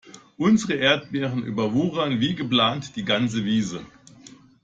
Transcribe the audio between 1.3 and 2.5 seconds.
überwuchern wie